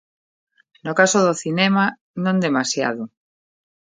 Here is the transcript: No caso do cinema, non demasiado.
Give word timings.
No 0.85 0.91
caso 0.99 1.19
do 1.27 1.33
cinema, 1.43 1.85
non 2.23 2.37
demasiado. 2.45 3.03